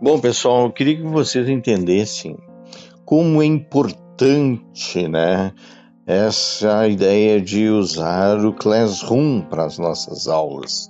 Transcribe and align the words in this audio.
Bom, 0.00 0.20
pessoal, 0.20 0.66
eu 0.66 0.72
queria 0.72 0.94
que 0.94 1.02
vocês 1.02 1.48
entendessem 1.48 2.38
como 3.04 3.42
é 3.42 3.46
importante, 3.46 5.08
né, 5.08 5.52
essa 6.06 6.86
ideia 6.86 7.40
de 7.40 7.68
usar 7.68 8.38
o 8.44 8.52
Classroom 8.52 9.40
para 9.40 9.64
as 9.64 9.76
nossas 9.76 10.28
aulas. 10.28 10.88